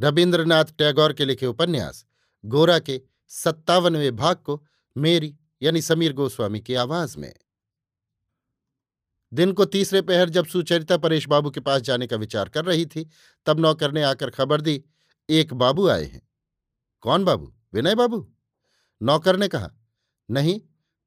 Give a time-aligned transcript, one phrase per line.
[0.00, 2.06] रविन्द्रनाथ टैगोर के लिखे उपन्यास,
[2.44, 7.34] गोरा के सत्तावनवें भाग को मेरी, यानी समीर गोस्वामी की आवाज़ में।
[9.32, 12.86] दिन को तीसरे पहर जब सुचरिता परेश बाबू के पास जाने का विचार कर रही
[12.86, 13.08] थी,
[13.46, 14.84] तब नौकर ने आकर खबर दी,
[15.28, 16.28] एक बाबू आए हैं।
[17.00, 17.54] कौन बाबू?
[17.72, 18.34] विनय बाबू?
[19.02, 19.70] नौकर ने कहा,
[20.30, 20.60] नहीं,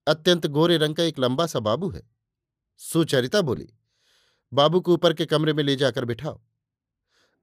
[0.08, 2.10] अत्यंत गोरे रंग का एक लंबा सा बाबू है।
[2.78, 3.74] सुचरिता बोली,
[4.54, 6.42] बाबू को ऊपर के कमरे में ले जाकर बिठाओ।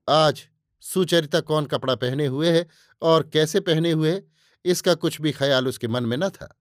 [0.09, 0.49] आज
[0.85, 2.67] सुचरिता कौन कपड़ा पहने हुए है
[3.03, 4.23] और कैसे पहने हुए है,
[4.65, 6.55] इसका कुछ भी ख्याल उसके मन में न था।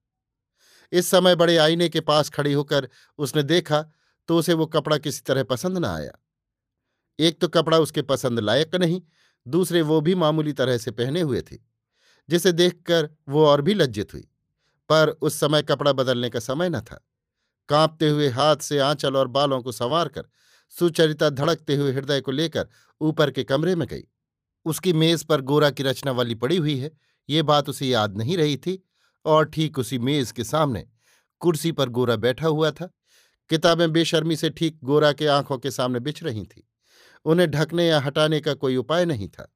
[0.92, 2.88] इस समय बड़े आईने के पास खड़ी होकर
[3.20, 3.82] उसने देखा
[4.30, 6.12] तो उसे वो कपड़ा किसी तरह पसंद न आया।
[7.20, 9.02] एक तो कपड़ा उसके पसंद लायक नहीं,
[9.46, 11.58] दूसरे वो भी मामूली तरह से पहने हुए थे,
[12.30, 14.28] जिसे देखकर वो और भी लज्जित हुई,
[14.90, 17.04] पर उस समय कपड़ा बदलने का समय न था।
[17.70, 20.26] कांपते हुए हाथ से आंचल और बालों को संवार कर
[20.80, 22.68] सुचरिता धड़कते हुए हृदय को लेकर
[23.02, 24.04] ऊपर के कमरे में गई।
[24.66, 26.92] उसकी मेज पर गोरा की रचना वाली पड़ी हुई है।
[27.30, 28.84] ये बात उसे याद नहीं रही थी
[29.26, 30.88] और ठीक उसी मेज के सामने
[31.40, 32.90] कुर्सी पर गोरा बैठा हुआ था।
[33.50, 36.62] किताबें बेशर्मी से ठीक गोरा के आँखों के सामने बिछ रही थीं।
[37.26, 39.54] उन्हें ढकने या हटाने का कोई उपाय नहीं था।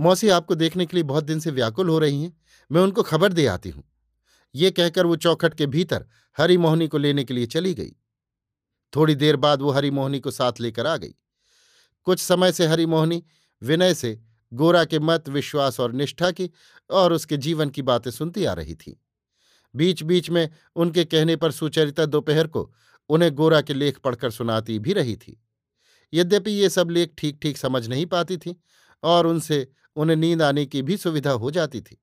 [0.00, 2.36] मौसी, आपको देखने के लिए बहुत दिन से व्याकुल हो रही हैं।
[2.72, 3.84] मैं उनको खबर दे आती हूँ।
[4.54, 6.06] ये कहकर वो चौखट के भीतर
[6.38, 7.96] हरी मोहनी को लेने के लिए चली गई।
[8.96, 11.14] थोड़ी देर बाद वो हरी मोहनी को साथ लेकर आ गई।
[12.04, 13.22] कुछ समय से हरी मोहनी
[13.62, 14.18] विनय से
[14.52, 16.50] गोरा के मत, विश्वास और निष्ठा की
[16.90, 19.00] और उसके जीवन की बातें सुनती आ रही थी।
[19.74, 22.74] बीच बीच में उनके कहने पर सुचरिता दोपहर को
[23.08, 25.42] उन्हें गोरा के लेख पढ़कर सुनाती भी रही थी।
[26.12, 28.60] यद्यपि ये सब लेख ठीक ठीक समझ नहीं पाती थी
[29.02, 29.66] और उनसे
[29.96, 32.02] उन्हें नींद आने की भी सुविधा हो जाती थी।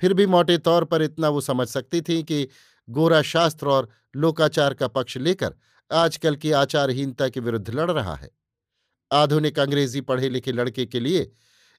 [0.00, 2.48] फिर भी मोटे तौर पर इतना वो समझ सकती थी कि
[2.88, 5.54] गोरा शास्त्र और लोकाचार का पक्ष लेकर
[5.92, 8.30] आजकल की आचारहीनता के विरुद्ध लड़ रहा है।
[9.12, 11.32] आधुनिक अंग्रेज़ी पढ़े लिखे लड़के के लिए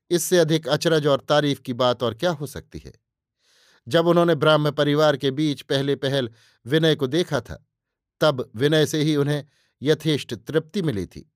[0.10, 2.94] इससे अधिक अचरज और तारीफ़ की बात और क्या हो सकती है?
[3.88, 6.30] जब उन्होंने ब्राह्म परिवार के बीच पहले पहल
[6.66, 7.68] विनय को देखा था,
[8.22, 9.46] तब विनय से ही उन्हें
[9.82, 11.34] यथेष्ट तृप्ति मिली थी।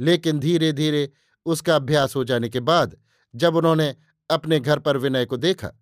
[0.00, 1.12] लेकिन धीरे धीरे
[1.46, 2.96] उसका अभ्यास हो जाने के बाद
[3.34, 3.96] जब उन्होंने
[4.30, 5.72] अपने घर पर विनय को देखा,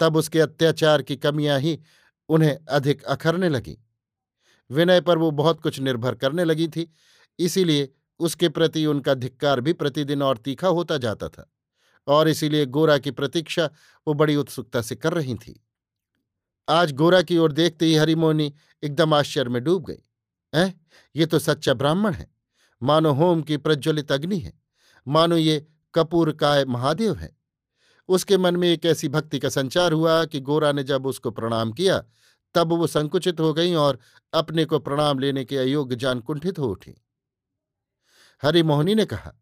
[0.00, 1.80] तब उसके अत्याचार की कमियाँ ही
[2.28, 3.76] उन्हें अधिक अखरने लगीं।
[4.70, 6.92] विनय पर वो बहुत कुछ निर्भर करने लगी थी,
[7.38, 11.52] इसीलिए उसके प्रति उनका धिक्कार भी प्रतिदिन और तीखा होता जाता था,
[12.06, 13.70] और इसीलिए गोरा की प्रतीक्षा
[14.08, 15.64] वो बड़ी उत्सुकता से कर रही थी।
[16.68, 20.02] आज गोरा की ओर देखते ही हरिमोनी एकदम आश्चर्य में डूब गई।
[20.54, 20.70] ऐ,
[21.16, 22.30] ये तो सच्चा ब्राह्मण है।
[22.82, 24.52] मानो होम की प्रज्वलित अग्नि है।
[25.08, 27.36] मानो ये कपूर काय महादेव है।
[28.08, 31.72] उसके मन में एक ऐसी भक्ति का संचार हुआ कि गोरा ने जब उसको प्रणाम
[31.72, 32.04] किया
[32.58, 33.98] तब वो संकुचित हो गई और
[34.32, 36.94] अपने को प्रणाम लेने के अयोग्य जान कुंठित हो उठी।
[38.42, 39.32] हरिमोहनी ने कहा,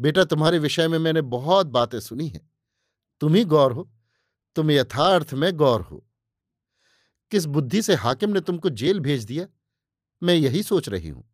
[0.00, 2.48] बेटा, तुम्हारे विषय में मैंने बहुत बातें सुनी हैं।
[3.20, 3.90] तुम ही गौर हो,
[4.56, 6.04] तुम यथार्थ में गौर हो।
[7.32, 9.46] किस बुद्धि से हाकिम ने तुमको जेल भेज दिया?
[10.22, 11.24] मैं यही सोच रही हूँ।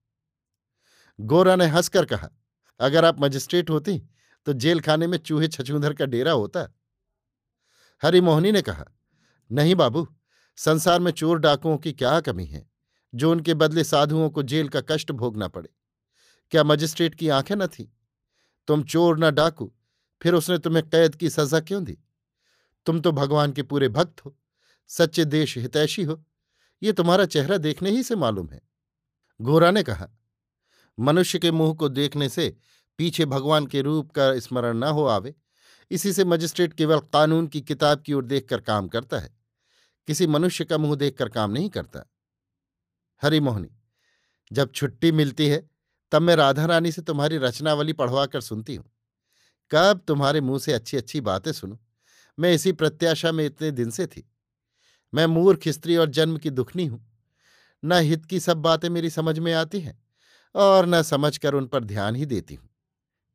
[1.18, 2.30] गोरा ने हंसकर कहा,
[2.80, 3.98] अगर आप मजिस्ट्रेट होती
[4.46, 6.68] तो जेल खाने में चूहे छछूंधर का डेरा होता।
[8.02, 8.84] हरिमोहनी ने कहा,
[9.50, 10.06] नहीं बाबू
[10.58, 12.70] संसार में चोर डाकुओं की क्या कमी है,
[13.14, 15.68] जो उनके बदले साधुओं को जेल का कष्ट भोगना पड़े?
[16.50, 17.96] क्या मजिस्ट्रेट की आँखें न थी?
[18.68, 19.72] तुम चोर न डाकू,
[20.22, 21.98] फिर उसने तुम्हें कैद की सजा क्यों दी?
[22.86, 24.36] तुम तो भगवान के पूरे भक्त हो,
[24.88, 26.24] सच्चे देश हितैषी हो,
[26.82, 28.60] ये तुम्हारा चेहरा देखने ही से मालूम है।
[29.40, 30.08] गोरा ने कहा,
[30.98, 32.56] मनुष्य के मुँह को देखने से
[32.98, 35.34] पीछे भगवान के रूप का स्मरण न हो आवे,
[35.90, 39.37] इसी से मजिस्ट्रेट केवल कानून की किताब की ओर देखकर काम करता है।
[40.08, 42.10] किसी मनुष्य का मुँह देखकर काम नहीं करता।
[43.22, 43.68] हरिमोहनी
[44.52, 45.70] जब छुट्टी मिलती है,
[46.12, 48.92] तब मैं राधा रानी से तुम्हारी रचनावली पढ़वा कर सुनती हूँ।
[49.70, 51.78] कब तुम्हारे मुँह से अच्छी अच्छी बातें सुनो?
[52.38, 54.32] मैं इसी प्रत्याशा में इतने दिन से थी।
[55.14, 57.22] मैं मूर्ख स्त्री और जन्म की दुखनी हूँ।
[57.84, 60.04] न हित की सब बातें मेरी समझ में आती हैं
[60.54, 62.70] और न समझकर उन पर ध्यान ही देती हूँ।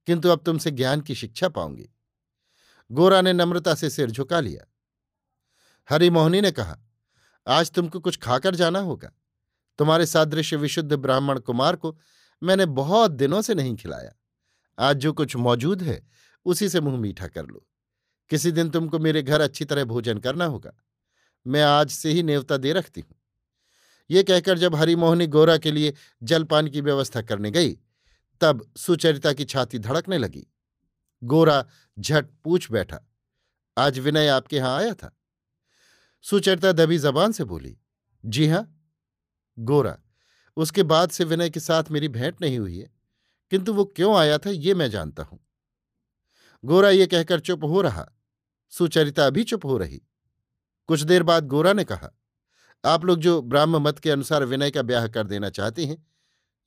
[0.07, 1.89] किंतु अब तुमसे ज्ञान की शिक्षा पाऊँगी।
[2.91, 4.72] गोरा ने नम्रता से सिर झुका लिया।
[5.89, 6.77] हरिमोहनी ने कहा,
[7.47, 9.11] आज तुमको कुछ खाकर जाना होगा।
[9.79, 11.97] तुम्हारे सादृश्य विशुद्ध ब्राह्मण कुमार को
[12.41, 14.11] मैंने बहुत दिनों से नहीं खिलाया।
[14.77, 16.01] आज जो कुछ मौजूद है,
[16.45, 17.65] उसी से मुँह मीठा कर लो।
[18.31, 20.71] किसी दिन तुमको मेरे घर अच्छी तरह भोजन करना होगा।
[21.45, 23.15] मैं आज से ही नेवता दे रखती हूँ।
[24.09, 25.93] ये कहकर जब हरिमोहनी गोरा के लिए
[26.23, 27.73] जलपान की व्यवस्था करने गई,
[28.41, 30.45] तब सुचरिता की छाती धड़कने लगी।
[31.21, 31.65] गोरा
[31.97, 32.99] झट पूछ बैठा,
[33.77, 35.15] आज विनय आपके यहाँ आया था?
[36.25, 37.77] सुचरिता दबी जबान से बोली,
[38.25, 38.89] जी हाँ,
[39.59, 39.97] गोरा,
[40.57, 42.89] उसके बाद से विनय के साथ मेरी भेंट नहीं हुई है,
[43.51, 45.39] किंतु वो क्यों आया था ये मैं जानता हूँ।
[46.65, 48.05] गोरा ये कहकर चुप हो रहा।
[48.69, 50.01] सुचरिता भी चुप हो रही।
[50.87, 52.09] कुछ देर बाद गोरा ने कहा,
[52.83, 56.05] आप लोग जो ब्राह्म मत के अनुसार विनय का ब्याह कर देना चाहते हैं,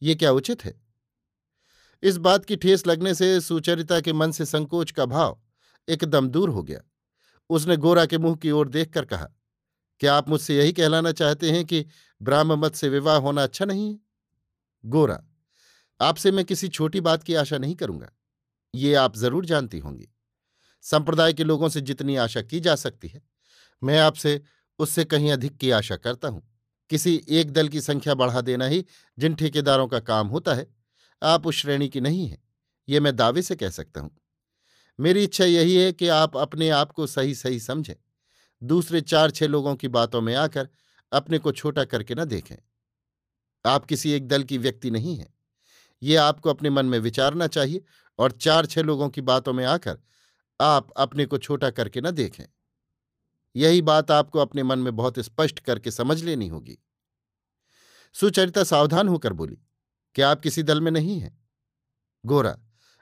[0.02, 0.75] ये क्या उचित है?
[2.02, 5.41] इस बात की ठेस लगने से सुचरिता के मन से संकोच का भाव
[5.88, 6.81] एकदम दूर हो गया।
[7.50, 9.29] उसने गोरा के मुँह की ओर देखकर कहा
[10.01, 11.85] क्या आप मुझसे यही कहलाना चाहते हैं कि
[12.21, 13.99] ब्राह्म मत से विवाह होना अच्छा नहीं है?
[14.85, 15.23] गोरा,
[16.01, 18.11] आपसे मैं किसी छोटी बात की आशा नहीं करूँगा।
[18.75, 20.09] ये आप ज़रूर जानती होंगी।
[20.85, 23.23] संप्रदाय के लोगों से जितनी आशा की जा सकती है,
[23.83, 24.41] मैं आपसे
[24.79, 26.43] उससे कहीं अधिक की आशा करता हूँ।
[26.91, 28.85] किसी एक दल की संख्या बढ़ा देना ही
[29.19, 30.67] जिन ठेकेदारों का काम होता है,
[31.23, 32.39] आप उस श्रेणी की नहीं है,
[32.89, 34.11] ये मैं दावे से कह सकता हूँ।
[34.99, 37.95] मेरी इच्छा यही है कि आप अपने आप को सही सही समझें।
[38.62, 40.69] दूसरे चार, छह लोगों की बातों में आकर
[41.12, 42.56] अपने को छोटा करके न देखें।
[43.67, 45.35] आप किसी एक दल की व्यक्ति नहीं हैं।
[46.03, 47.85] ये आपको अपने मन में विचारना चाहिए
[48.19, 49.99] और चार, छह लोगों की बातों में आकर
[50.61, 52.44] आप अपने को छोटा करके न देखें।
[53.56, 56.79] यही बात आपको अपने मन में बहुत स्पष्ट करके समझ लेनी होगी।
[58.14, 59.59] सुचरिता सावधान होकर बोली,
[60.14, 61.38] क्या आप किसी दल में नहीं हैं?
[62.26, 62.59] गोरा,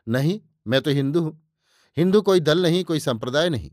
[0.09, 1.53] नहीं, मैं तो हिंदू हूँ।
[1.97, 3.71] हिंदू कोई दल नहीं, कोई संप्रदाय नहीं।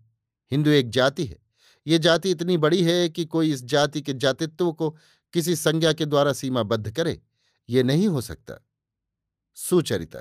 [0.52, 1.41] हिंदू एक जाति है।
[1.88, 4.90] ये जाति इतनी बड़ी है कि कोई इस जाति के जातित्व को
[5.34, 7.22] किसी संज्ञा के द्वारा सीमाबद्ध करे,
[7.70, 8.56] ये नहीं हो सकता।
[9.58, 10.20] सुचरिता,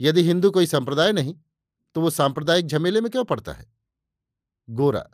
[0.00, 1.34] यदि हिंदू कोई संप्रदाय नहीं
[1.96, 3.66] तो वो सांप्रदायिक झमेले में क्यों पड़ता है?
[4.68, 5.08] गोरा,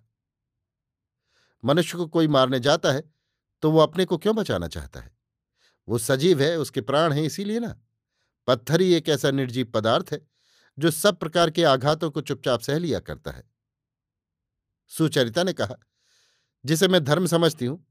[1.64, 3.02] मनुष्य को कोई मारने जाता है
[3.62, 5.12] तो वो अपने को क्यों बचाना चाहता है?
[5.88, 7.74] वो सजीव है, उसके प्राण हैं, इसीलिए ना।
[8.48, 10.20] पत्थर ही एक ऐसा निर्जीव पदार्थ है,
[10.78, 13.42] जो सब प्रकार के आघातों को चुपचाप सह लिया करता है।
[14.92, 15.76] सुचरिता ने कहा,
[16.64, 17.84] जिसे मैं धर्म समझती हूँ,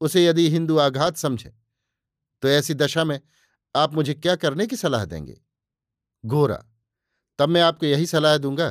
[0.00, 1.52] उसे यदि हिंदू आघात समझे
[2.42, 3.20] तो ऐसी दशा में
[3.74, 5.36] आप मुझे क्या करने की सलाह देंगे?
[6.24, 6.62] घोरा,
[7.38, 8.68] तब मैं आपको यही सलाह दूँगा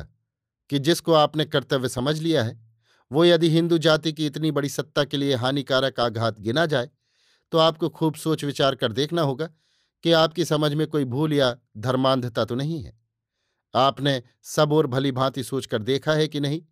[0.70, 2.58] कि जिसको आपने कर्तव्य समझ लिया है,
[3.10, 6.90] वो यदि हिंदू जाति की इतनी बड़ी सत्ता के लिए हानिकारक आघात गिना जाए
[7.52, 9.46] तो आपको खूब सोच विचार कर देखना होगा
[10.04, 12.92] कि आपकी समझ में कोई भूल या धर्मांधता तो नहीं है।
[13.74, 16.62] आपने सब और भली भांति सोचकर देखा है कि नहीं?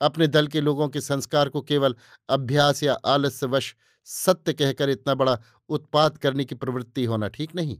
[0.00, 1.94] अपने दल के लोगों के संस्कार को केवल
[2.28, 3.74] अभ्यास या आलस्यवश
[4.04, 7.78] सत्य कहकर इतना बड़ा उत्पात करने की प्रवृत्ति होना ठीक नहीं।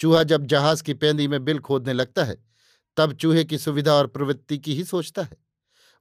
[0.00, 2.36] चूहा जब जहाज़ की पेंदी में बिल खोदने लगता है,
[2.96, 5.36] तब चूहे की सुविधा और प्रवृत्ति की ही सोचता है।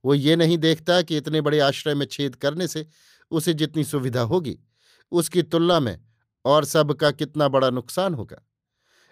[0.04, 2.86] वो ये नहीं देखता कि इतने बड़े आश्रय में छेद करने से
[3.32, 4.58] उसे जितनी सुविधा होगी,
[5.12, 6.00] उसकी तुलना में
[6.46, 8.42] और सब का कितना बड़ा नुकसान होगा।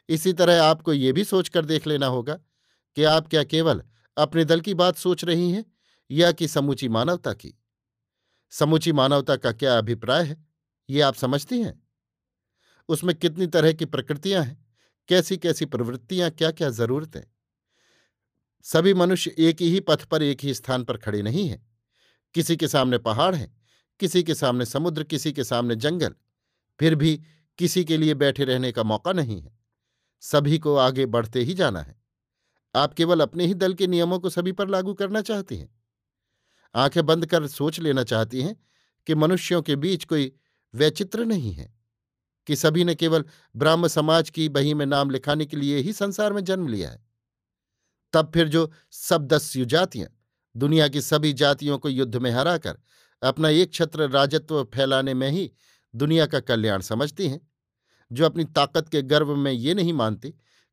[0.09, 2.33] इसी तरह आपको ये भी सोचकर देख लेना होगा
[2.97, 3.81] कि आप क्या केवल
[4.17, 5.65] अपने दल की बात सोच रही हैं
[6.11, 7.53] या कि समूची मानवता की।
[8.49, 10.47] समूची मानवता का क्या अभिप्राय है,
[10.89, 11.83] ये आप समझती हैं?
[12.89, 14.65] उसमें कितनी तरह की प्रकृतियाँ हैं?
[15.07, 17.21] कैसी कैसी प्रवृत्तियाँ क्या क्या जरूरतें
[18.63, 21.71] सभी मनुष्य एक ही पथ पर, एक ही स्थान पर खड़े नहीं हैं।
[22.33, 23.61] किसी के सामने पहाड़ हैं,
[23.99, 26.15] किसी के सामने समुद्र, किसी के सामने जंगल।
[26.79, 27.21] फिर भी
[27.57, 29.59] किसी के लिए बैठे रहने का मौका नहीं है।
[30.21, 32.01] सभी को आगे बढ़ते ही जाना है।
[32.75, 35.76] आप केवल अपने ही दल के नियमों को सभी पर लागू करना चाहती हैं।
[36.75, 38.55] आँखें बंद कर सोच लेना चाहती हैं
[39.07, 40.31] कि मनुष्यों के बीच कोई
[40.73, 41.73] वैचित्र नहीं है,
[42.47, 43.23] कि सभी ने केवल
[43.55, 47.05] ब्राह्म समाज की बही में नाम लिखाने के लिए ही संसार में जन्म लिया है।
[48.13, 50.09] तब फिर जो सब दस जातियाँ
[50.55, 52.77] दुनिया की सभी जातियों को युद्ध में हराकर
[53.21, 55.51] अपना एक छत्र राजत्व फैलाने में ही
[55.93, 57.39] दुनिया का कल्याण समझती हैं,
[58.11, 60.29] जो अपनी ताकत के गर्व में ये नहीं मानती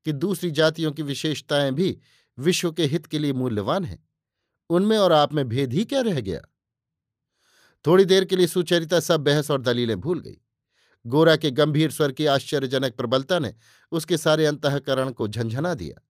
[0.07, 1.99] कि दूसरी जातियों की विशेषताएँ भी
[2.39, 4.03] विश्व के हित के लिए मूल्यवान हैं।
[4.71, 6.41] उनमें और आप में भेद ही क्या रह गया?
[7.87, 10.37] थोड़ी देर के लिए सुचरिता सब बहस और दलीलें भूल गई।
[11.07, 13.55] गोरा के गंभीर स्वर की आश्चर्यजनक प्रबलता ने
[13.93, 16.03] उसके सारे अंतकरण को झंझना दिया।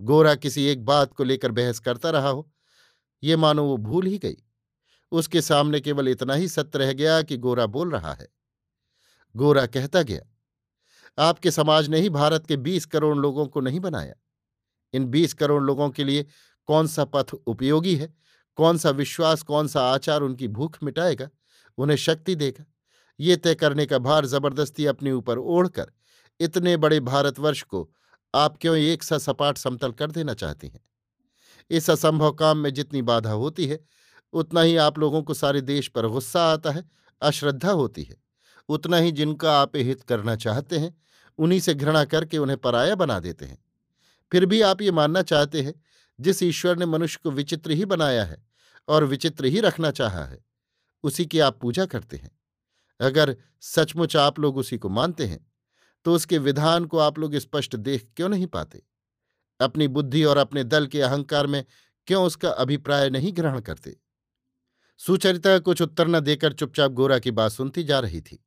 [0.00, 2.50] गोरा किसी एक बात को लेकर बहस करता रहा हो।
[3.22, 4.36] ये मानो वो भूल ही गई।
[5.12, 8.28] उसके सामने केवल इतना ही सत्य रह गया कि गोरा बोल रहा है।
[9.36, 10.22] गोरा कहता गया,
[11.18, 14.14] आपके समाज ने ही भारत के बीस करोड़ लोगों को नहीं बनाया।
[14.92, 16.26] इन बीस करोड़ लोगों के लिए
[16.68, 18.14] कौन सा पथ उपयोगी है?
[18.56, 21.28] कौन सा विश्वास कौन सा आचार उनकी भूख मिटाएगा?
[21.78, 22.64] उन्हें शक्ति देगा।
[23.20, 25.90] ये तय करने का भार ज़बरदस्ती अपने ऊपर ओढ़कर,
[26.40, 27.90] इतने बड़े भारतवर्ष को
[28.34, 30.80] आप क्यों एक सा सपाट समतल कर देना चाहती हैं?
[31.70, 33.80] इस असंभव काम में जितनी बाधा होती है,
[34.32, 36.84] उतना ही आप लोगों को सारे देश पर गुस्सा आता है,
[37.22, 38.16] अश्रद्धा होती है।
[38.68, 40.96] उतना ही जिनका आप हित करना चाहते हैं,
[41.38, 43.58] उन्हीं से घृणा करके उन्हें पराया बना देते हैं।
[44.32, 45.74] फिर भी आप ये मानना चाहते हैं
[46.20, 48.42] जिस ईश्वर ने मनुष्य को विचित्र ही बनाया है
[48.88, 50.38] और विचित्र ही रखना चाहा है,
[51.04, 52.30] उसी की आप पूजा करते हैं।
[53.00, 55.46] अगर सचमुच आप लोग उसी को मानते हैं
[56.04, 58.82] तो उसके विधान को आप लोग स्पष्ट देख क्यों नहीं पाते?
[59.60, 61.64] अपनी बुद्धि और अपने दल के अहंकार में
[62.08, 63.96] क्यों उसका अभिप्राय नहीं ग्रहण करते?
[65.00, 68.44] सुचरिता कुछ उत्तर न देकर चुपचाप गोरा की बात सुनती जा रही थी।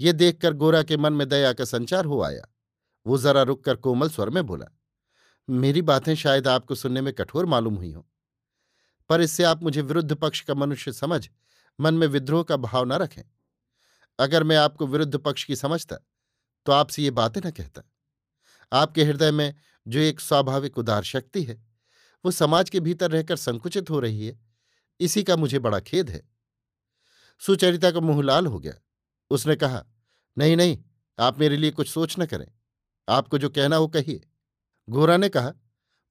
[0.00, 2.46] ये देखकर गोरा के मन में दया का संचार हो आया।
[3.06, 4.66] वो जरा रुककर कोमल स्वर में बोला
[5.48, 8.02] मेरी बातें शायद आपको सुनने में कठोर मालूम हुई हों।
[9.10, 11.28] पर इससे आप मुझे विरुद्ध पक्ष का मनुष्य समझ,
[11.80, 13.22] मन में विद्रोह का भाव न रखें।
[14.18, 15.96] अगर मैं आपको विरुद्ध पक्ष की समझता
[16.66, 17.82] तो आपसे ये बातें न कहता।
[18.72, 19.54] आपके हृदय में
[19.88, 21.62] जो एक स्वाभाविक उदार शक्ति है,
[22.24, 24.38] वो समाज के भीतर रहकर संकुचित हो रही है,
[25.00, 26.22] इसी का मुझे बड़ा खेद है।
[27.40, 28.74] सुचरिता का मुँह लाल हो गया।
[29.30, 29.84] उसने कहा,
[30.38, 30.78] नहीं नहीं,
[31.18, 32.46] आप मेरे लिए कुछ सोच न करें।
[33.08, 34.22] आपको जो कहना हो कहिए।
[34.88, 35.52] गोरा ने कहा,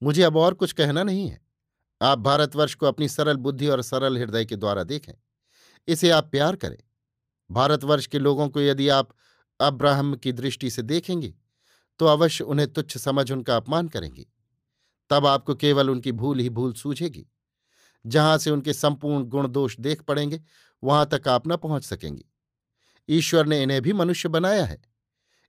[0.01, 1.41] मुझे अब और कुछ कहना नहीं है।
[2.01, 5.13] आप भारतवर्ष को अपनी सरल बुद्धि और सरल हृदय के द्वारा देखें।
[5.87, 6.77] इसे आप प्यार करें।
[7.51, 9.09] भारतवर्ष के लोगों को यदि आप
[9.59, 11.33] अब्राहम की दृष्टि से देखेंगे
[11.99, 14.27] तो अवश्य उन्हें तुच्छ समझ उनका अपमान करेंगी।
[15.09, 17.25] तब आपको केवल उनकी भूल ही भूल सूझेगी।
[18.05, 20.41] जहाँ से उनके संपूर्ण गुण दोष देख पड़ेंगे,
[20.83, 22.25] वहाँ तक आप न पहुँच सकेंगे।
[23.09, 24.81] ईश्वर ने इन्हें भी मनुष्य बनाया है।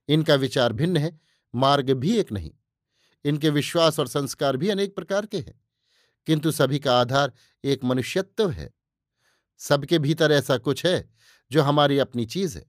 [0.09, 1.19] इनका विचार भिन्न है,
[1.55, 2.51] मार्ग भी एक नहीं।
[3.25, 5.61] इनके विश्वास और संस्कार भी अनेक प्रकार के हैं।
[6.25, 8.73] किंतु सभी का आधार एक मनुष्यत्व है।
[9.57, 11.09] सबके भीतर ऐसा कुछ है,
[11.51, 12.65] जो हमारी अपनी चीज़ है,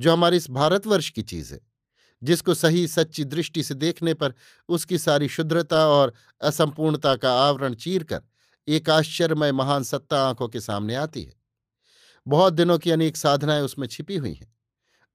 [0.00, 1.60] जो हमारे इस भारतवर्ष की चीज़ है,
[2.22, 4.34] जिसको सही सच्ची दृष्टि से देखने पर
[4.68, 8.22] उसकी सारी शुद्रता और असंपूर्णता का आवरण चीर कर
[8.68, 11.34] एक आश्चर्यमय महान सत्ता आँखों के सामने आती है।
[12.28, 14.56] बहुत दिनों की अनेक साधनाएँ उसमें छिपी हुई हैं।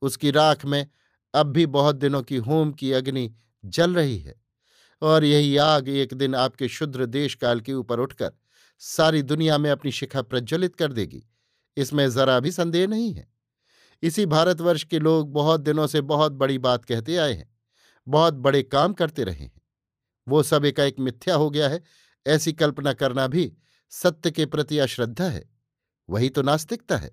[0.01, 0.87] उसकी राख में
[1.33, 4.44] अब भी बहुत दिनों की होम की अग्नि जल रही है।
[5.01, 8.31] और यही आग एक दिन आपके शुद्र देश काल के ऊपर उठकर
[8.81, 11.23] सारी दुनिया में अपनी शिखा प्रज्वलित कर देगी।
[11.77, 13.27] इसमें जरा भी संदेह नहीं है।
[14.03, 17.49] इसी भारतवर्ष के लोग बहुत दिनों से बहुत बड़ी बात कहते आए हैं,
[18.07, 19.61] बहुत बड़े काम करते रहे हैं।
[20.27, 21.81] वो सब एकाएक मिथ्या हो गया है,
[22.25, 23.51] ऐसी कल्पना करना भी
[23.91, 25.49] सत्य के प्रति अश्रद्धा है,
[26.09, 27.11] वही तो नास्तिकता है।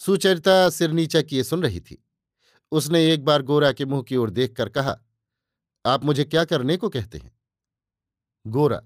[0.00, 2.04] सुचरिता सिर नीचा किए सुन रही थी।
[2.72, 4.98] उसने एक बार गोरा के मुँह की ओर देखकर कहा
[5.86, 7.32] आप मुझे क्या करने को कहते हैं?
[8.46, 8.82] गोरा,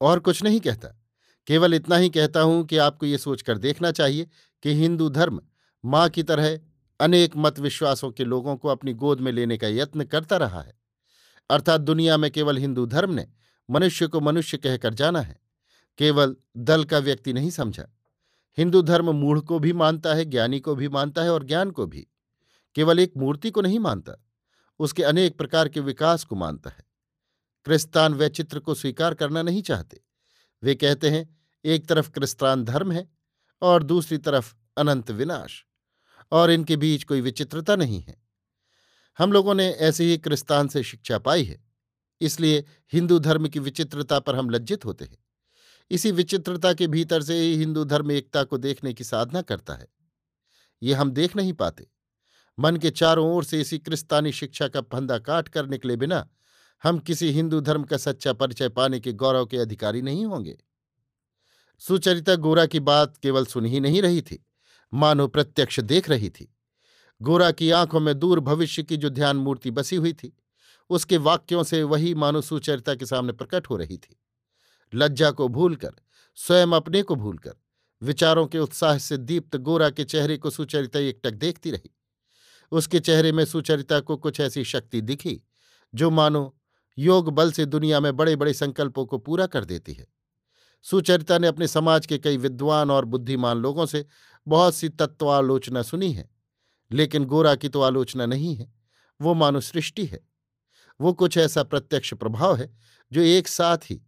[0.00, 0.88] और कुछ नहीं कहता।
[1.46, 4.26] केवल इतना ही कहता हूँ कि आपको ये सोचकर देखना चाहिए
[4.62, 5.42] कि हिंदू धर्म
[5.84, 6.60] माँ की तरह
[7.00, 10.74] अनेक मत विश्वासों के लोगों को अपनी गोद में लेने का यत्न करता रहा है।
[11.50, 13.26] अर्थात दुनिया में केवल हिंदू धर्म ने
[13.70, 15.40] मनुष्य को मनुष्य कहकर जाना है।
[15.98, 17.86] केवल दल का व्यक्ति नहीं समझा।
[18.58, 21.86] हिंदू धर्म मूढ़ को भी मानता है, ज्ञानी को भी मानता है और ज्ञान को
[21.86, 22.06] भी।
[22.74, 24.23] केवल एक मूर्ति को नहीं मानता।
[24.80, 26.84] उसके अनेक प्रकार के विकास को मानता है।
[27.66, 30.00] क्रिस्तान वैचित्र को स्वीकार करना नहीं चाहते।
[30.62, 33.08] वे कहते हैं, एक तरफ़ क्रिस्तान धर्म है
[33.62, 35.64] और दूसरी तरफ़ अनंत विनाश,
[36.32, 38.22] और इनके बीच कोई विचित्रता नहीं है।
[39.18, 41.64] हम लोगों ने ऐसे ही क्रिस्तान से शिक्षा पाई है,
[42.20, 45.18] इसलिए हिंदू धर्म की विचित्रता पर हम लज्जित होते हैं।
[45.90, 49.88] इसी विचित्रता के भीतर से ही हिंदू धर्म एकता को देखने की साधना करता है।
[50.82, 51.86] ये हम देख नहीं पाते।
[52.58, 56.28] मन के चारों ओर से इसी क्रिस्तानी शिक्षा का फंदा काट कर निकले बिना,
[56.82, 60.58] हम किसी हिंदू धर्म का सच्चा परिचय पाने के गौरव के अधिकारी नहीं होंगे।
[61.78, 64.46] सुचरिता गोरा की बात केवल सुन ही नहीं रही थी,
[64.94, 66.54] मानो प्रत्यक्ष देख रही थी।
[67.22, 70.36] गोरा की आँखों में दूर भविष्य की जो ध्यान मूर्ति बसी हुई थी,
[70.90, 74.20] उसके वाक्यों से वही मानो सुचरिता के सामने प्रकट हो रही थी।
[74.94, 75.92] लज्जा को भूलकर,
[76.34, 77.54] स्वयं अपने को भूलकर,
[78.02, 81.90] विचारों के उत्साह से दीप्त गोरा के चेहरे को सुचरिता एकटक देखती रही।
[82.74, 85.40] उसके चेहरे में सुचरिता को कुछ ऐसी शक्ति दिखी,
[85.94, 86.56] जो मानो
[86.98, 90.06] योग बल से दुनिया में बड़े बड़े संकल्पों को पूरा कर देती है।
[90.82, 94.04] सुचरिता ने अपने समाज के कई विद्वान और बुद्धिमान लोगों से
[94.46, 96.30] बहुत सी तत्वालोचना सुनी है,
[96.90, 98.72] लेकिन गोरा की तो आलोचना नहीं है,
[99.20, 100.20] वो मानो सृष्टि है।
[101.00, 102.70] वो कुछ ऐसा प्रत्यक्ष प्रभाव है,
[103.12, 104.00] जो एक साथ ही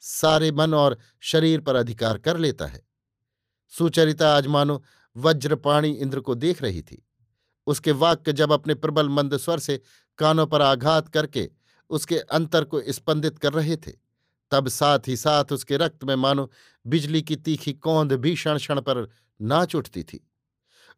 [0.00, 2.82] सारे मन और शरीर पर अधिकार कर लेता है।
[3.72, 4.82] सुचरिता आज मानो
[5.16, 7.06] वज्रपाणी इंद्र को देख रही थी।
[7.70, 9.80] उसके वाक्य जब अपने प्रबल मंद स्वर से
[10.18, 11.48] कानों पर आघात करके
[11.90, 13.92] उसके अंतर को स्पंदित कर रहे थे,
[14.52, 16.50] तब साथ ही साथ उसके रक्त में मानो
[16.84, 19.08] बिजली की तीखी कौंध भी क्षण क्षण पर
[19.40, 20.20] नाच उठती थी।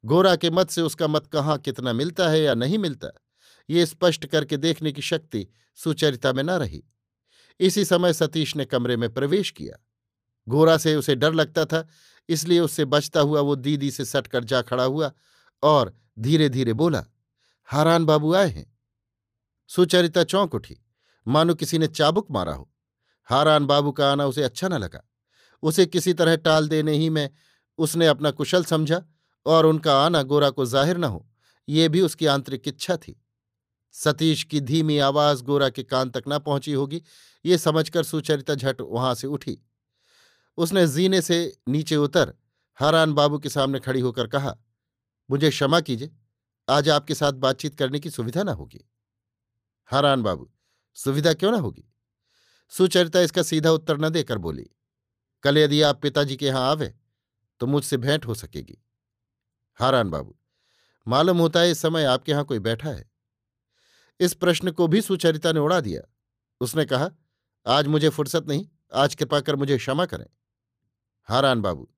[0.04, 3.08] गोरा के मत से उसका मत कहाँ कितना मिलता है या नहीं मिलता,
[3.68, 5.46] ये स्पष्ट करके देखने की शक्ति
[5.78, 6.82] सुचरिता में न रही।
[7.60, 9.78] इसी समय सतीश ने कमरे में प्रवेश किया।
[10.46, 11.86] गोरा से उसे डर लगता था,
[12.28, 15.10] इसलिए उससे बचता हुआ वो दीदी से सटकर जा खड़ा हुआ
[15.62, 17.04] और धीरे धीरे बोला,
[17.68, 18.66] हारान बाबू आए हैं।
[19.70, 20.76] सुचरिता चौंक उठी,
[21.26, 22.68] मानो किसी ने चाबुक मारा हो।
[23.28, 25.02] हारान बाबू का आना उसे अच्छा न लगा।
[25.62, 27.28] उसे किसी तरह टाल देने ही में
[27.78, 29.02] उसने अपना कुशल समझा
[29.46, 31.26] और उनका आना गोरा को ज़ाहिर न हो,
[31.68, 33.18] ये भी उसकी आंतरिक इच्छा थी।
[33.94, 37.02] सतीश की धीमी आवाज़ गोरा के कान तक न पहुँची होगी,
[37.44, 39.58] ये समझकर सुचरिता झट वहाँ से उठी।
[40.58, 42.32] उसने जीने से नीचे उतर,
[42.78, 44.56] हारान बाबू के सामने खड़ी होकर कहा
[45.32, 46.10] मुझे क्षमा कीजिए,
[46.68, 48.80] आज आपके साथ बातचीत करने की सुविधा ना होगी।
[49.90, 50.48] हारान बाबू,
[50.96, 51.84] सुविधा क्यों ना होगी?
[52.72, 54.66] सुचरिता इसका सीधा उत्तर न देकर बोली,
[55.44, 56.92] कल यदि आप पिताजी के यहाँ आवे
[57.60, 58.76] तो मुझसे भेंट हो सकेगी।
[59.78, 60.36] हारान बाबू,
[61.06, 63.10] मालूम होता है इस समय आपके यहाँ कोई बैठा है।
[64.20, 66.02] इस प्रश्न को भी सुचरिता ने उड़ा दिया।
[66.60, 67.10] उसने कहा,
[67.66, 70.26] आज मुझे फुर्सत नहीं, आज कृपा कर मुझे क्षमा करें।
[71.28, 71.88] हारान बाबू,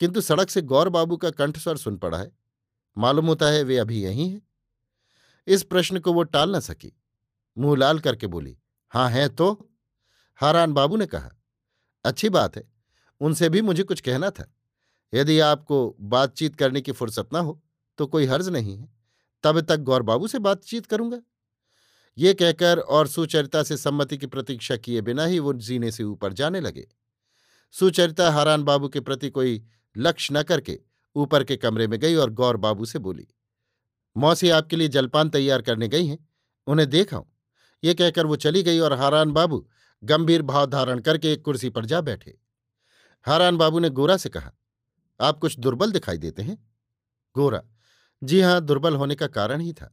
[0.00, 2.32] किंतु सड़क से गौर बाबू का कंठस्वर सुन पड़ा है।
[2.96, 4.42] मालूम होता है वे अभी यहीं हैं।
[5.46, 6.92] इस प्रश्न को वो टाल न सकी।
[7.56, 8.56] मुँह लाल करके बोली
[8.92, 9.70] हाँ हैं तो?
[10.38, 11.30] हारान बाबू ने कहा,
[12.04, 12.62] अच्छी बात है,
[13.20, 14.52] उनसे भी मुझे कुछ कहना था।
[15.12, 17.60] यदि आपको बातचीत करने की फुर्सत ना हो
[17.98, 18.88] तो कोई हर्ज नहीं है।
[19.44, 21.20] तब तक गौर बाबू से बातचीत करूँगा।
[22.18, 26.32] ये कहकर और सुचरिता से सम्मति की प्रतीक्षा किए बिना ही वो जीने से ऊपर
[26.32, 26.86] जाने लगे।
[27.74, 29.62] सुचरिता हारान बाबू के प्रति कोई
[29.96, 30.80] लक्ष्य न करके
[31.16, 33.26] ऊपर के कमरे में गई और गौर बाबू से बोली,
[34.16, 36.18] मौसी आपके लिए जलपान तैयार करने गई हैं,
[36.66, 37.30] उन्हें देखा हूँ
[37.82, 39.66] ये कहकर वो चली गई और हारान बाबू
[40.02, 42.36] गंभीर भाव धारण करके एक कुर्सी पर जा बैठे।
[43.26, 44.52] हारान बाबू ने गोरा से कहा,
[45.20, 46.56] आप कुछ दुर्बल दिखाई देते हैं?
[47.36, 47.62] गोरा,
[48.22, 49.90] जी हाँ, दुर्बल होने का कारण ही था।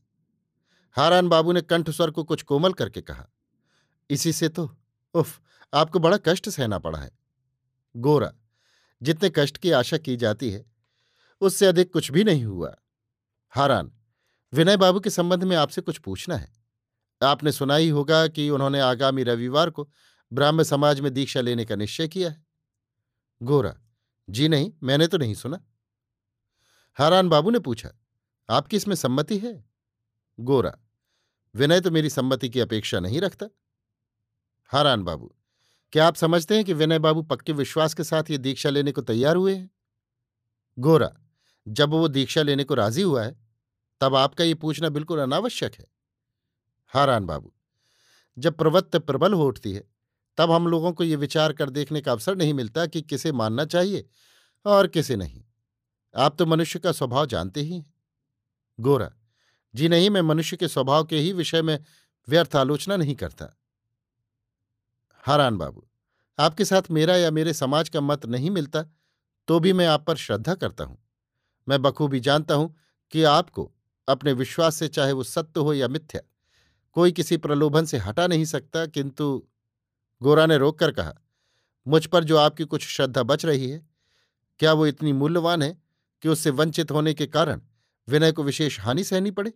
[0.96, 3.28] हारान बाबू ने कंठस्वर को कुछ कोमल करके कहा,
[4.10, 4.70] इसी से तो
[5.16, 5.40] उफ,
[5.74, 7.12] आपको बड़ा कष्ट सहना पड़ा है।
[7.96, 8.32] गोरा,
[9.02, 10.66] जितने कष्ट की आशा की जाती है
[11.42, 12.76] उससे अधिक कुछ भी नहीं हुआ।
[13.50, 13.92] हारान,
[14.54, 16.52] विनय बाबू के संबंध में आपसे कुछ पूछना है।
[17.22, 19.90] आपने सुना ही होगा कि उन्होंने आगामी रविवार को
[20.32, 22.46] ब्राह्म समाज में दीक्षा लेने का निश्चय किया है।
[23.42, 23.76] गोरा,
[24.30, 25.64] जी नहीं, मैंने तो नहीं सुना।
[26.98, 27.90] हारान बाबू ने पूछा,
[28.50, 29.66] आपकी इसमें सम्मति है?
[30.40, 30.78] गोरा,
[31.56, 33.46] विनय तो मेरी सम्मति की अपेक्षा नहीं रखता।
[34.66, 35.36] हारान बाबू,
[35.94, 39.02] क्या आप समझते हैं कि विनय बाबू पक्के विश्वास के साथ ये दीक्षा लेने को
[39.02, 39.70] तैयार हुए हैं?
[40.80, 41.16] गोरा
[41.68, 43.36] जब वो दीक्षा लेने को राज़ी हुआ है,
[44.02, 45.86] तब आपका ये पूछना बिल्कुल अनावश्यक है।
[46.94, 47.54] हारान बाबू,
[48.38, 49.84] जब प्रवत्त प्रबल हो उठती है,
[50.38, 53.66] तब हम लोगों को ये विचार कर देखने का अवसर नहीं मिलता कि किसे मानना
[53.66, 54.06] चाहिए
[54.66, 55.44] और किसे नहीं।
[56.16, 57.94] आप तो मनुष्य का स्वभाव जानते ही हैं।
[58.80, 59.12] गोरा,
[59.74, 61.78] जी नहीं, मैं मनुष्य के स्वभाव के ही विषय में
[62.28, 63.46] व्यर्थ आलोचना नहीं करता।
[65.24, 65.88] हारान बाबू,
[66.40, 68.84] आपके साथ मेरा या मेरे समाज का मत नहीं मिलता
[69.48, 70.98] तो भी मैं आप पर श्रद्धा करता हूँ।
[71.68, 72.76] मैं बखूबी जानता हूँ
[73.14, 73.72] कि आपको
[74.08, 76.22] अपने विश्वास से चाहे वो सत्य हो या मिथ्या,
[76.96, 79.48] कोई किसी प्रलोभन से हटा नहीं सकता, किंतु
[80.22, 81.14] गोरा ने रोककर कहा,
[81.86, 83.82] मुझ पर जो आपकी कुछ श्रद्धा बच रही है,
[84.60, 85.78] क्या वो इतनी मूल्यवान है
[86.24, 87.62] कि उससे वंचित होने के कारण
[88.08, 89.54] विनय को विशेष हानि सहनी पड़े?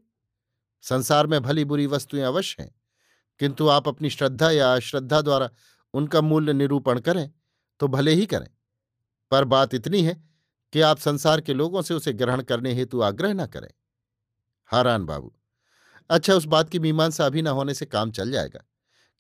[0.84, 2.74] संसार में भली बुरी वस्तुएँ अवश्य हैं,
[3.40, 5.50] किंतु आप अपनी श्रद्धा या अश्रद्धा द्वारा
[5.94, 7.30] उनका मूल्य निरूपण करें
[7.80, 8.48] तो भले ही करें,
[9.32, 10.22] पर बात इतनी है
[10.76, 13.70] कि आप संसार के लोगों से उसे ग्रहण करने हेतु आग्रह न करें।
[14.66, 15.34] हारान बाबू
[16.10, 18.66] अच्छा उस बात की मीमांसा अभी न होने से काम चल जाएगा।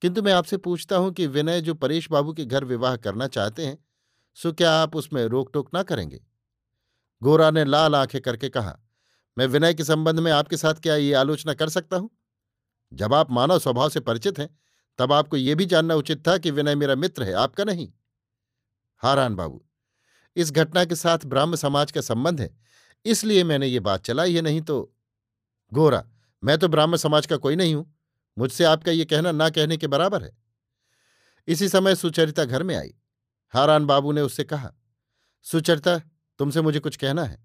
[0.01, 3.65] किंतु मैं आपसे पूछता हूँ कि विनय जो परेश बाबू के घर विवाह करना चाहते
[3.65, 3.85] हैं,
[4.33, 6.21] सो क्या आप उसमें रोक टोक ना करेंगे?
[7.23, 8.79] गोरा ने लाल आँखें करके कहा,
[9.37, 12.09] मैं विनय के संबंध में आपके साथ क्या ये आलोचना कर सकता हूँ?
[12.93, 14.59] जब आप मानव स्वभाव से परिचित हैं,
[14.97, 17.93] तब आपको यह भी जानना उचित था कि विनय मेरा मित्र है, आपका नहीं।
[18.97, 19.64] हारान बाबू
[20.35, 22.49] इस घटना के साथ ब्राह्म समाज का संबंध है।
[23.05, 24.93] इसलिए मैंने ये बात चलाई है, नहीं तो
[25.71, 26.03] गोरा,
[26.43, 27.93] मैं तो ब्राह्म समाज का कोई नहीं हूँ।
[28.37, 30.31] मुझसे आपका ये कहना ना कहने के बराबर है।
[31.47, 32.93] इसी समय सुचरिता घर में आई।
[33.53, 34.71] हारान बाबू ने उससे कहा,
[35.45, 35.97] सुचरिता,
[36.39, 37.43] तुमसे मुझे कुछ कहना है।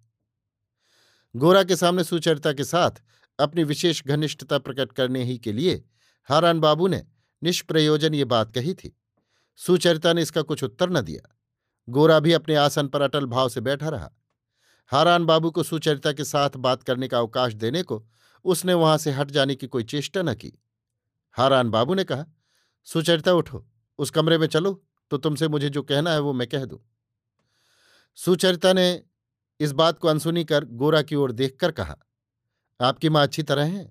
[1.34, 3.02] गोरा के सामने सुचरिता के साथ
[3.38, 5.84] अपनी विशेष घनिष्ठता प्रकट करने ही के लिए
[6.28, 7.02] हारान बाबू ने
[7.42, 8.96] निष्प्रयोजन ये बात कही थी।
[9.58, 11.36] सुचरिता ने इसका कुछ उत्तर न दिया।
[11.88, 14.10] गोरा भी अपने आसन पर अटल भाव से बैठा रहा।
[14.90, 18.04] हारान बाबू को सुचरिता के साथ बात करने का अवकाश देने को
[18.44, 20.52] उसने वहाँ से हट जाने की कोई चेष्टा न की।
[21.36, 22.24] हारान बाबू ने कहा,
[22.86, 23.66] सुचरिता, उठो।
[23.98, 24.72] उस कमरे में चलो
[25.10, 26.78] तो तुमसे मुझे जो कहना है वो मैं कह दूँ।
[28.18, 29.02] सुचरिता ने
[29.60, 31.96] इस बात को अनसुनी कर गोरा की ओर देखकर कहा,
[32.80, 33.90] आपकी माँ अच्छी तरह है?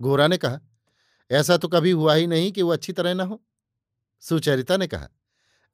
[0.00, 0.58] गोरा ने कहा,
[1.30, 3.42] ऐसा तो कभी हुआ ही नहीं कि वो अच्छी तरह ना हो।
[4.22, 5.08] सुचरिता ने कहा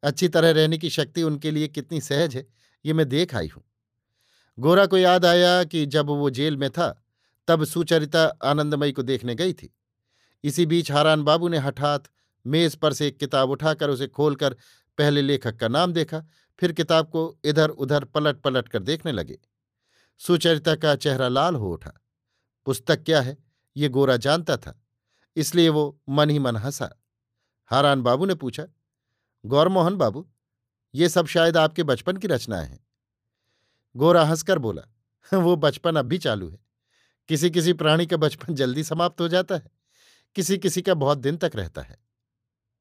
[0.03, 2.47] अच्छी तरह रहने की शक्ति उनके लिए कितनी सहज है,
[2.85, 3.63] ये मैं देख आई हूँ।
[4.59, 6.89] गोरा को याद आया कि जब वो जेल में था,
[7.49, 9.75] तब सुचरिता आनंदमयी को देखने गई थी।
[10.45, 12.09] इसी बीच हारान बाबू ने हठात
[12.45, 14.57] मेज पर से एक किताब उठाकर उसे खोलकर
[14.99, 16.23] पहले लेखक का नाम देखा,
[16.59, 19.39] फिर किताब को इधर उधर पलट पलट कर देखने लगे।
[20.21, 21.93] सुचरिता का चेहरा लाल हो उठा।
[22.67, 23.37] पुस्तक क्या है?
[23.77, 24.79] ये गोरा जानता था,
[25.37, 26.91] इसलिए वो मन ही मन हंसा।
[27.71, 28.67] हारान बाबू ने पूछा
[29.47, 30.29] गौरमोहन बाबू,
[30.95, 32.87] ये सब शायद आपके बचपन की रचनाएँ हैं।
[33.97, 34.83] गोरा हंसकर बोला,
[35.39, 36.59] वो बचपन अब भी चालू है।
[37.29, 39.71] किसी किसी प्राणी का बचपन जल्दी समाप्त हो जाता है।
[40.35, 41.99] किसी किसी का बहुत दिन तक रहता है।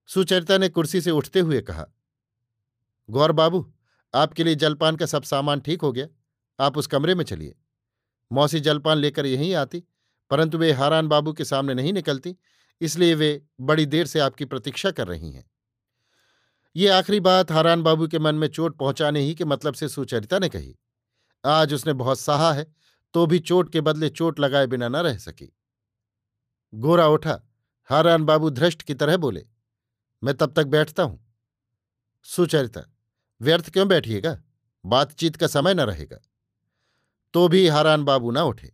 [0.07, 1.87] सुचरिता ने कुर्सी से उठते हुए कहा,
[3.09, 3.73] गौर बाबू,
[4.15, 6.07] आपके लिए जलपान का सब सामान ठीक हो गया।
[6.59, 7.55] आप उस कमरे में चलिए।
[8.31, 9.83] मौसी जलपान लेकर यहीं आती,
[10.29, 12.35] परंतु वे हारान बाबू के सामने नहीं निकलती,
[12.81, 15.50] इसलिए वे बड़ी देर से आपकी प्रतीक्षा कर रही हैं।
[16.75, 20.39] ये आखिरी बात हारान बाबू के मन में चोट पहुँचाने ही के मतलब से सुचरिता
[20.39, 20.75] ने कही।
[21.43, 22.65] आज उसने बहुत सहा है
[23.13, 25.51] तो भी चोट के बदले चोट लगाए बिना न रह सकी।
[26.73, 27.39] गोरा उठा,
[27.89, 29.45] हारान बाबू धृष्ट की तरह बोले,
[30.23, 31.19] मैं तब तक बैठता हूँ।
[32.25, 32.81] सुचरिता,
[33.41, 34.37] व्यर्थ क्यों बैठिएगा?
[34.85, 36.17] बातचीत का समय न रहेगा।
[37.33, 38.71] तो भी हारान बाबू न उठे।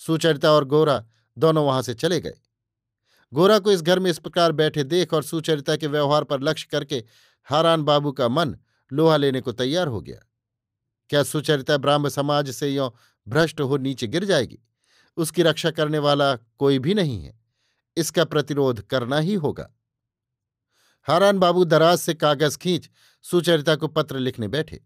[0.00, 1.04] सुचरिता और गोरा
[1.36, 2.34] दोनों वहाँ से चले गए।
[3.32, 6.68] गोरा को इस घर में इस प्रकार बैठे देख और सुचरिता के व्यवहार पर लक्ष्य
[6.70, 7.04] करके
[7.44, 8.56] हारान बाबू का मन
[8.92, 10.20] लोहा लेने को तैयार हो गया।
[11.10, 12.90] क्या सुचरिता ब्राह्म समाज से यों
[13.28, 14.58] भ्रष्ट हो नीचे गिर जाएगी?
[15.16, 17.40] उसकी रक्षा करने वाला कोई भी नहीं है।
[17.96, 19.74] इसका प्रतिरोध करना ही होगा।
[21.02, 22.90] हारान बाबू दराज से कागज़ खींच
[23.22, 24.84] सुचरिता को पत्र लिखने बैठे।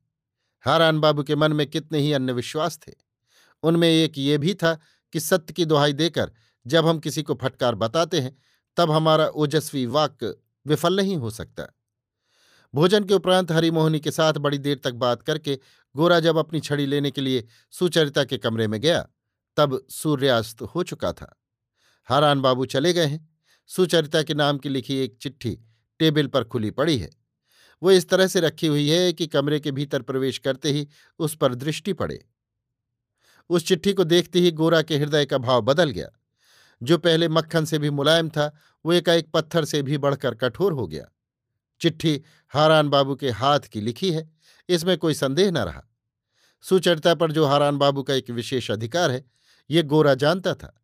[0.64, 2.92] हारान बाबू के मन में कितने ही अन्य विश्वास थे।
[3.62, 4.78] उनमें एक ये भी था
[5.12, 6.32] कि सत्य की दुहाई देकर
[6.66, 8.38] जब हम किसी को फटकार बताते हैं,
[8.76, 11.75] तब हमारा ओजस्वी वाक्य विफल नहीं हो सकता।
[12.76, 15.58] भोजन के उपरांत हरिमोहनी के साथ बड़ी देर तक बात करके
[15.96, 19.08] गोरा जब अपनी छड़ी लेने के लिए सुचरिता के कमरे में गया,
[19.56, 21.40] तब सूर्यास्त हो चुका था।
[22.04, 23.28] हारान बाबू चले गए हैं।
[23.66, 25.58] सुचरिता के नाम की लिखी एक चिट्ठी
[25.98, 27.10] टेबल पर खुली पड़ी है।
[27.82, 31.36] वो इस तरह से रखी हुई है कि कमरे के भीतर प्रवेश करते ही उस
[31.36, 32.26] पर दृष्टि पड़े।
[33.50, 36.08] उस चिट्ठी को देखते ही गोरा के हृदय का भाव बदल गया।
[36.82, 40.86] जो पहले मक्खन से भी मुलायम था, वो एकाएक पत्थर से भी बढ़कर कठोर हो
[40.86, 41.08] गया।
[41.80, 42.20] चिट्ठी
[42.54, 44.30] हारान बाबू के हाथ की लिखी है,
[44.68, 45.82] इसमें कोई संदेह न रहा।
[46.64, 49.24] सुचरिता पर जो हारान बाबू का एक विशेष अधिकार है,
[49.70, 50.74] ये गोरा जानता था।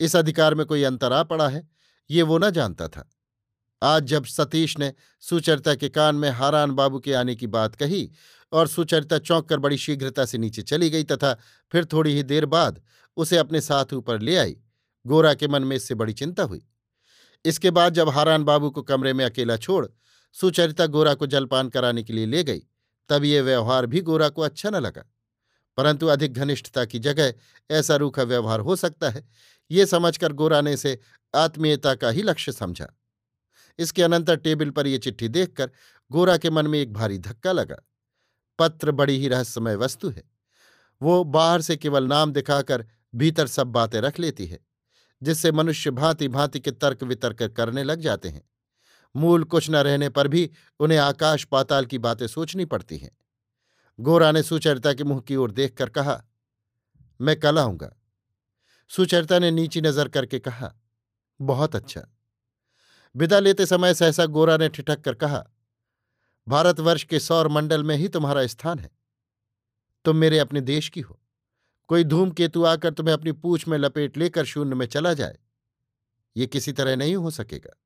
[0.00, 1.68] इस अधिकार में कोई अंतर पड़ा है,
[2.10, 3.08] ये वो न जानता था।
[3.82, 8.10] आज जब सतीश ने सुचरिता के कान में हारान बाबू के आने की बात कही
[8.52, 11.32] और सुचरिता चौंक कर बड़ी शीघ्रता से नीचे चली गई तथा
[11.72, 12.80] फिर थोड़ी ही देर बाद
[13.16, 14.56] उसे अपने साथ ऊपर ले आई,
[15.06, 16.62] गोरा के मन में इससे बड़ी चिंता हुई।
[17.44, 19.86] इसके बाद जब हारान बाबू को कमरे में अकेला छोड़
[20.32, 22.62] सुचरिता गोरा को जलपान कराने के लिए ले गई।
[23.08, 25.04] तब ये व्यवहार भी गोरा को अच्छा न लगा।
[25.76, 27.34] परंतु अधिक घनिष्ठता की जगह
[27.70, 29.28] ऐसा रूखा व्यवहार हो सकता है।
[29.70, 30.98] ये समझकर गोरा ने इसे
[31.34, 32.88] आत्मीयता का ही लक्ष्य समझा।
[33.78, 35.70] इसके अनंतर टेबल पर यह चिट्ठी देखकर
[36.10, 37.76] गोरा के मन में एक भारी धक्का लगा।
[38.58, 40.22] पत्र बड़ी ही रहस्यमय वस्तु है।
[41.02, 44.60] वो बाहर से केवल नाम दिखाकर भीतर सब बातें रख लेती है,
[45.22, 48.51] जिससे मनुष्य भांति भांति के तर्क वितर्क करने लग जाते हैं।
[49.14, 53.10] मूल कुछ न रहने पर भी उन्हें आकाश पाताल की बातें सोचनी पड़ती हैं।
[53.98, 56.22] गोरा ने सुचरिता के मुँह की ओर देखकर कहा,
[57.20, 57.96] मैं कल आऊँगा।
[58.90, 60.74] सुचरिता ने नीची नज़र करके कहा,
[61.40, 62.06] बहुत अच्छा।
[63.14, 65.44] विदा लेते समय सहसा गोरा ने ठिठक कर कहा,
[66.48, 68.90] भारतवर्ष के सौर मंडल में ही तुम्हारा स्थान है।
[70.04, 71.18] तुम मेरे अपने देश की हो।
[71.88, 75.38] कोई धूमकेतु आकर तुम्हें अपनी पूछ में लपेट लेकर शून्य में चला जाए।
[76.36, 77.81] ये किसी तरह नहीं हो सकेगा।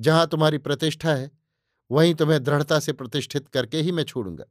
[0.00, 1.30] जहाँ तुम्हारी प्रतिष्ठा है,
[1.90, 4.44] वहीं तुम्हें दृढ़ता से प्रतिष्ठित करके ही मैं छोड़ूँगा।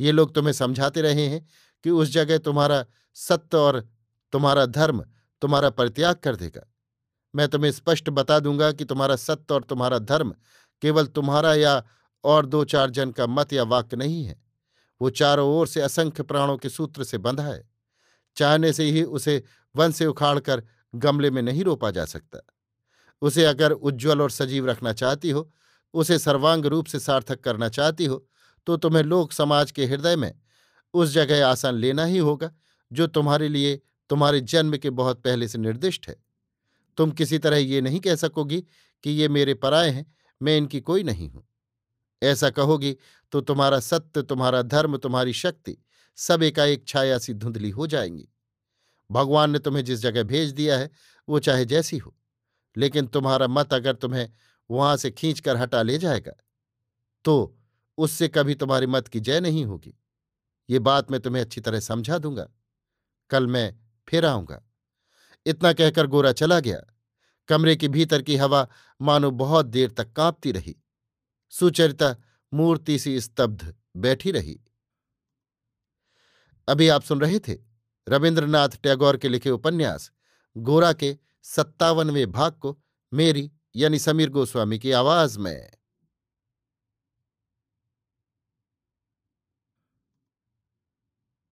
[0.00, 1.48] ये लोग तुम्हें समझाते रहे हैं
[1.84, 3.88] कि उस जगह तुम्हारा सत्य और
[4.32, 5.04] तुम्हारा धर्म
[5.40, 6.70] तुम्हारा परित्याग कर देगा।
[7.34, 10.34] मैं तुम्हें स्पष्ट बता दूँगा कि तुम्हारा सत्य और तुम्हारा धर्म
[10.82, 11.84] केवल तुम्हारा या
[12.24, 14.42] और दो चार जन का मत या वाक्य नहीं है।
[15.00, 17.70] वो चारों ओर से असंख्य प्राणों के सूत्र से बंधा है।
[18.36, 19.42] चाहने से ही उसे
[19.76, 20.62] वन से उखाड़कर
[20.94, 22.53] गमले में नहीं रोपा जा सकता।
[23.22, 25.50] उसे अगर उज्ज्वल और सजीव रखना चाहती हो,
[25.94, 28.26] उसे सर्वांग रूप से सार्थक करना चाहती हो
[28.66, 30.32] तो तुम्हें लोक समाज के हृदय में
[30.94, 32.50] उस जगह आसन लेना ही होगा,
[32.90, 36.16] जो तुम्हारे लिए, तुम्हारे जन्म के बहुत पहले से निर्दिष्ट है।
[36.98, 38.60] तुम किसी तरह ये नहीं कह सकोगी
[39.04, 40.06] कि ये मेरे पराए हैं,
[40.40, 41.46] मैं इनकी कोई नहीं हूँ।
[42.22, 42.96] ऐसा कहोगी
[43.32, 45.76] तो तुम्हारा सत्य, तुम्हारा धर्म, तुम्हारी शक्ति
[46.18, 48.28] सब एकाएक छाया सी धुंधली हो जाएँगी।
[49.10, 50.90] भगवान ने तुम्हें जिस जगह भेज दिया है,
[51.28, 52.14] वो चाहे जैसी हो।
[52.76, 54.30] लेकिन तुम्हारा मत अगर तुम्हें
[54.70, 56.32] वहाँ से खींचकर हटा ले जाएगा
[57.24, 57.58] तो
[57.98, 59.94] उससे कभी तुम्हारी मत की जय नहीं होगी।
[60.68, 62.48] ये बात मैं तुम्हें अच्छी तरह समझा दूँगा।
[63.30, 63.74] कल मैं
[64.08, 64.62] फिर आऊँगा।
[65.46, 66.80] इतना कहकर गोरा चला गया।
[67.48, 68.68] कमरे के भीतर की हवा
[69.00, 70.76] मानो बहुत देर तक कांपती रही।
[71.48, 72.16] सुचरिता
[72.52, 74.60] मूर्ति सी स्तब्ध बैठी रही।
[76.68, 77.56] अभी आप सुन रहे थे
[78.08, 80.10] रविन्द्रनाथ टैगोर के लिखे उपन्यास
[80.56, 82.78] गोरा के सत्तावनवें भाग को
[83.12, 85.70] मेरी यानी समीर गोस्वामी की आवाज़ में।